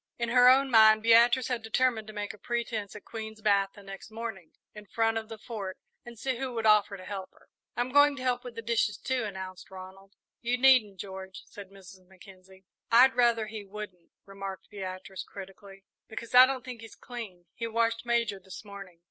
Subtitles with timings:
[0.17, 3.83] In her own mind Beatrice had determined to make a pretence at Queen's bath the
[3.83, 7.49] next morning, in front of the Fort, and see who would offer to help her.
[7.77, 10.15] "I'm going to help with the dishes, too," announced Ronald.
[10.41, 12.07] "You needn't, George," said Mrs.
[12.07, 12.65] Mackenzie.
[12.91, 17.45] "I'd rather he wouldn't," remarked Beatrice, critically, "because I don't think he's clean.
[17.53, 18.97] He washed Major this morning."